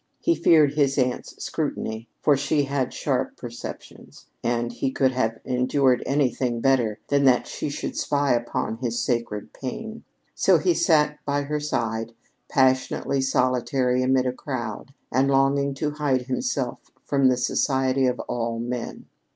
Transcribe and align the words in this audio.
He 0.19 0.33
feared 0.33 0.73
his 0.73 0.97
aunt's 0.97 1.35
scrutiny, 1.45 2.09
for 2.23 2.35
she 2.35 2.63
had 2.63 2.91
sharp 2.91 3.37
perceptions, 3.37 4.25
and 4.43 4.73
he 4.73 4.89
could 4.89 5.11
have 5.11 5.39
endured 5.45 6.01
anything 6.07 6.59
better 6.59 6.97
than 7.09 7.23
that 7.25 7.45
she 7.45 7.69
should 7.69 7.95
spy 7.95 8.33
upon 8.33 8.77
his 8.77 8.99
sacred 8.99 9.53
pain. 9.53 10.03
So 10.33 10.57
he 10.57 10.73
sat 10.73 11.19
by 11.23 11.43
her 11.43 11.59
side, 11.59 12.13
passionately 12.49 13.21
solitary 13.21 14.01
amid 14.01 14.25
a 14.25 14.33
crowd 14.33 14.91
and 15.11 15.29
longing 15.29 15.75
to 15.75 15.91
hide 15.91 16.23
himself 16.23 16.79
from 17.05 17.27
the 17.29 17.37
society 17.37 18.07
of 18.07 18.19
all 18.21 18.57
men. 18.57 19.05